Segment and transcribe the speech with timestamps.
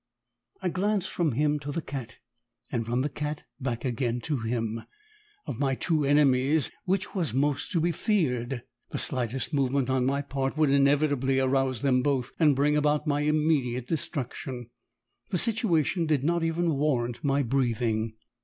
[0.63, 2.17] I glanced from him to the cat,
[2.71, 4.81] and from the cat back again to him.
[5.45, 8.63] Of my two enemies, which was most to be feared?
[8.89, 13.21] The slightest movement on my part would inevitably arouse them both, and bring about my
[13.21, 14.71] immediate destruction.
[15.29, 18.15] The situation did not even warrant my breathing.